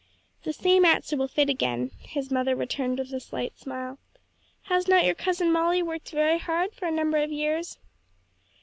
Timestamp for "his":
1.99-2.31